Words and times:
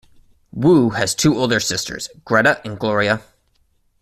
Wu 0.51 0.89
has 0.95 1.13
two 1.13 1.37
older 1.37 1.59
sisters, 1.59 2.09
Greta 2.25 2.59
and 2.65 2.79
Gloria. 2.79 3.21